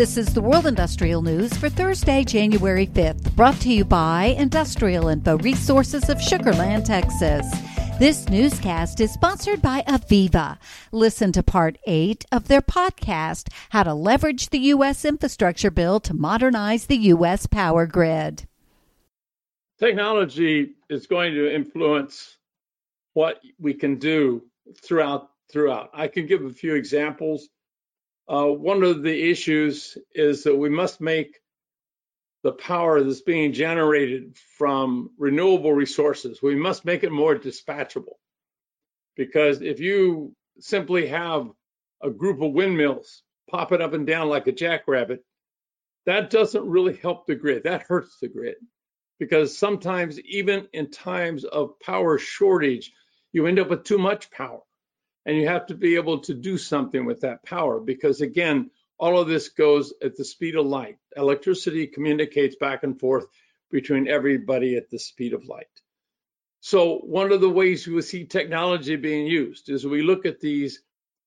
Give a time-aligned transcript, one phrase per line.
[0.00, 5.08] This is the World Industrial News for Thursday, January 5th, brought to you by Industrial
[5.08, 7.46] Info Resources of Sugar Land, Texas.
[7.98, 10.56] This newscast is sponsored by AVEVA.
[10.90, 15.04] Listen to part eight of their podcast, How to Leverage the U.S.
[15.04, 17.44] Infrastructure Bill to Modernize the U.S.
[17.44, 18.48] Power Grid.
[19.78, 22.38] Technology is going to influence
[23.12, 24.44] what we can do
[24.82, 25.90] throughout throughout.
[25.92, 27.50] I can give a few examples.
[28.30, 31.40] Uh, one of the issues is that we must make
[32.44, 38.14] the power that's being generated from renewable resources, we must make it more dispatchable.
[39.16, 41.50] Because if you simply have
[42.02, 45.24] a group of windmills popping up and down like a jackrabbit,
[46.06, 47.64] that doesn't really help the grid.
[47.64, 48.56] That hurts the grid.
[49.18, 52.92] Because sometimes, even in times of power shortage,
[53.32, 54.60] you end up with too much power
[55.26, 59.18] and you have to be able to do something with that power because again all
[59.18, 60.98] of this goes at the speed of light.
[61.16, 63.24] Electricity communicates back and forth
[63.70, 65.66] between everybody at the speed of light.
[66.60, 70.82] So one of the ways we see technology being used is we look at these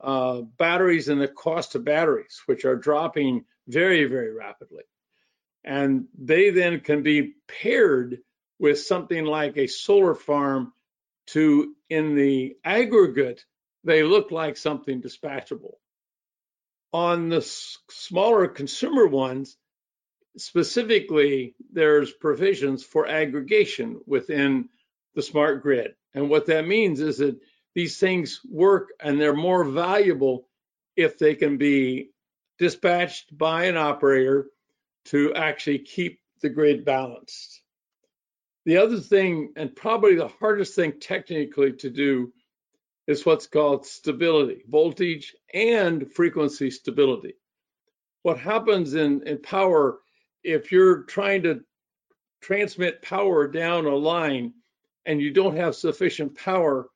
[0.00, 4.84] uh, batteries and the cost of batteries which are dropping very very rapidly.
[5.62, 8.20] And they then can be paired
[8.58, 10.72] with something like a solar farm
[11.26, 13.44] to in the aggregate
[13.84, 15.74] they look like something dispatchable.
[16.92, 19.56] On the smaller consumer ones,
[20.36, 24.68] specifically, there's provisions for aggregation within
[25.14, 25.94] the smart grid.
[26.14, 27.38] And what that means is that
[27.74, 30.48] these things work and they're more valuable
[30.96, 32.10] if they can be
[32.58, 34.48] dispatched by an operator
[35.06, 37.62] to actually keep the grid balanced.
[38.64, 42.32] The other thing, and probably the hardest thing technically to do,
[43.08, 47.34] is what's called stability, voltage and frequency stability.
[48.22, 49.98] What happens in, in power,
[50.44, 51.62] if you're trying to
[52.42, 54.52] transmit power down a line
[55.06, 56.86] and you don't have sufficient power,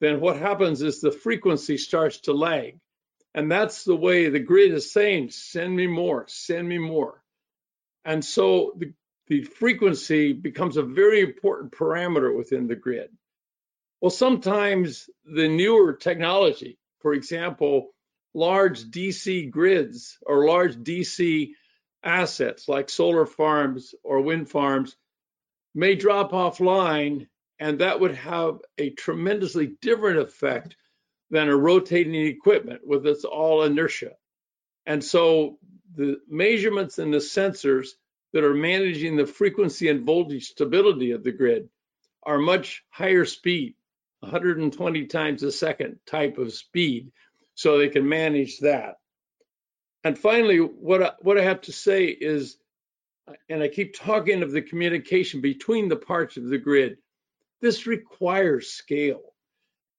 [0.00, 2.78] then what happens is the frequency starts to lag.
[3.34, 7.22] And that's the way the grid is saying, send me more, send me more.
[8.04, 8.92] And so the,
[9.28, 13.08] the frequency becomes a very important parameter within the grid.
[14.00, 17.94] Well, sometimes the newer technology, for example,
[18.34, 21.52] large DC grids or large DC
[22.04, 24.96] assets like solar farms or wind farms
[25.74, 27.26] may drop offline,
[27.58, 30.76] and that would have a tremendously different effect
[31.30, 34.12] than a rotating equipment with its all inertia.
[34.84, 35.58] And so
[35.94, 37.88] the measurements and the sensors
[38.34, 41.70] that are managing the frequency and voltage stability of the grid
[42.22, 43.74] are much higher speed
[44.26, 47.12] 120 times a second type of speed
[47.54, 48.96] so they can manage that.
[50.04, 52.56] And finally, what I, what I have to say is,
[53.48, 56.98] and I keep talking of the communication between the parts of the grid,
[57.60, 59.22] this requires scale.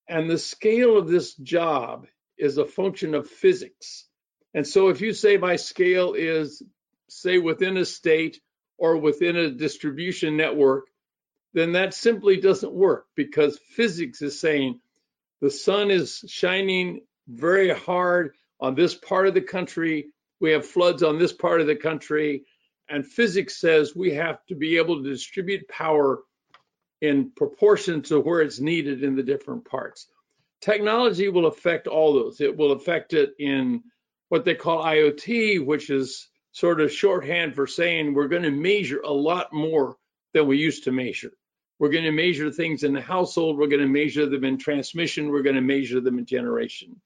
[0.07, 2.07] And the scale of this job
[2.38, 4.05] is a function of physics.
[4.53, 6.63] And so if you say my scale is,
[7.09, 8.39] say, within a state
[8.77, 10.85] or within a distribution network,
[11.53, 14.80] then that simply doesn't work because physics is saying
[15.41, 20.07] the sun is shining very hard on this part of the country.
[20.40, 22.46] We have floods on this part of the country.
[22.90, 26.19] And physics says we have to be able to distribute power
[27.02, 30.07] in proportion to where it's needed in the different parts.
[30.62, 32.41] Technology will affect all those.
[32.41, 33.84] It will affect it in
[34.30, 39.02] what they call IoT, which is sort of shorthand for saying we're going to measure
[39.02, 39.96] a lot more
[40.33, 41.31] than we used to measure.
[41.79, 43.57] We're going to measure things in the household.
[43.57, 45.29] We're going to measure them in transmission.
[45.29, 46.99] We're going to measure them in generation.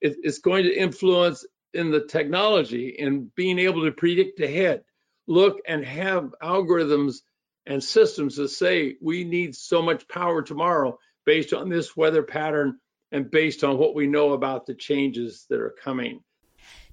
[0.00, 1.44] It, it's going to influence
[1.74, 4.82] in the technology and being able to predict ahead,
[5.26, 7.16] look and have algorithms
[7.66, 12.78] and systems that say we need so much power tomorrow based on this weather pattern
[13.12, 16.22] and based on what we know about the changes that are coming.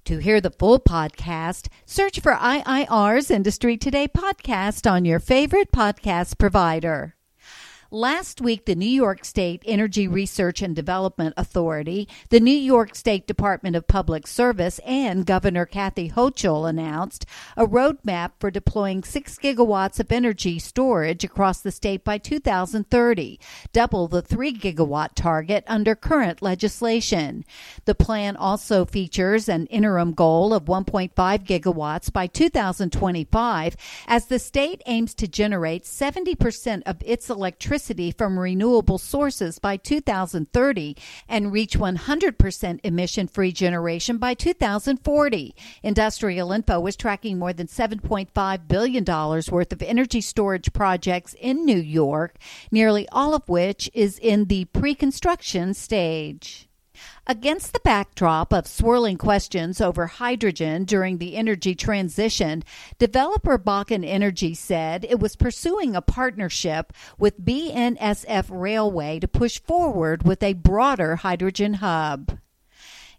[0.08, 6.38] To hear the full podcast, search for IIR's Industry Today podcast on your favorite podcast
[6.38, 7.17] provider.
[7.90, 13.26] Last week, the New York State Energy Research and Development Authority, the New York State
[13.26, 17.24] Department of Public Service, and Governor Kathy Hochul announced
[17.56, 23.40] a roadmap for deploying 6 gigawatts of energy storage across the state by 2030,
[23.72, 27.42] double the 3 gigawatt target under current legislation.
[27.86, 33.76] The plan also features an interim goal of 1.5 gigawatts by 2025
[34.06, 39.76] as the state aims to generate 70% of its electricity electricity from renewable sources by
[39.76, 40.96] 2030
[41.28, 45.54] and reach 100% emission free generation by 2040.
[45.84, 51.78] Industrial Info is tracking more than $7.5 billion worth of energy storage projects in New
[51.78, 52.36] York,
[52.72, 56.67] nearly all of which is in the pre construction stage.
[57.26, 62.64] Against the backdrop of swirling questions over hydrogen during the energy transition,
[62.98, 70.22] developer Bakken Energy said it was pursuing a partnership with BNSF Railway to push forward
[70.22, 72.38] with a broader hydrogen hub.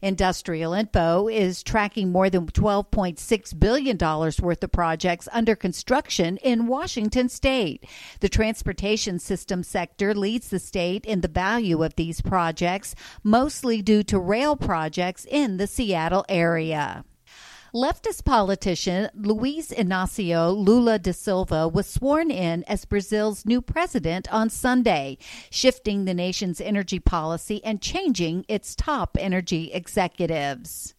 [0.02, 7.28] Industrial Info is tracking more than $12.6 billion worth of projects under construction in Washington
[7.28, 7.86] state.
[8.22, 14.04] The transportation system sector leads the state in the value of these projects, mostly due
[14.04, 17.04] to rail projects in the Seattle area.
[17.74, 24.50] Leftist politician Luiz Inacio Lula da Silva was sworn in as Brazil's new president on
[24.50, 25.20] Sunday,
[25.52, 30.96] shifting the nation's energy policy and changing its top energy executives.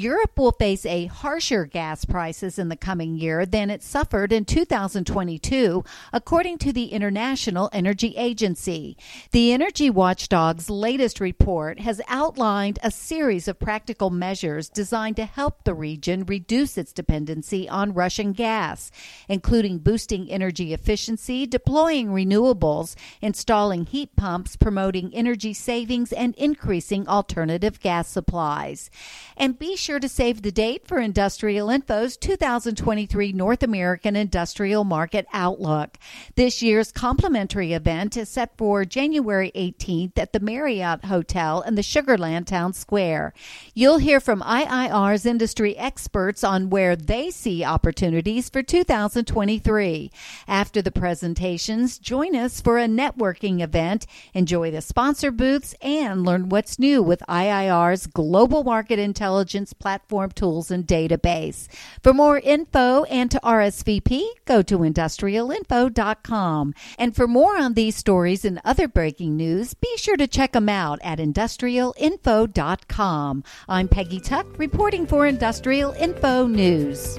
[0.00, 4.46] Europe will face a harsher gas prices in the coming year than it suffered in
[4.46, 8.96] 2022, according to the International Energy Agency.
[9.32, 15.64] The energy watchdog's latest report has outlined a series of practical measures designed to help
[15.64, 18.90] the region reduce its dependency on Russian gas,
[19.28, 27.80] including boosting energy efficiency, deploying renewables, installing heat pumps, promoting energy savings, and increasing alternative
[27.80, 28.88] gas supplies.
[29.36, 35.26] And be sure to save the date for Industrial Info's 2023 North American Industrial Market
[35.32, 35.96] Outlook.
[36.36, 41.82] This year's complimentary event is set for January 18th at the Marriott Hotel in the
[41.82, 43.32] Sugar Land Town Square.
[43.74, 50.10] You'll hear from IIR's industry experts on where they see opportunities for 2023.
[50.46, 56.50] After the presentations, join us for a networking event, enjoy the sponsor booths, and learn
[56.50, 61.66] what's new with IIR's Global Market Intelligence platform tools and database.
[62.02, 66.74] For more info and to RSVP, go to industrialinfo.com.
[66.98, 70.68] And for more on these stories and other breaking news, be sure to check them
[70.68, 73.44] out at industrialinfo.com.
[73.68, 77.18] I'm Peggy Tuck reporting for Industrial Info News.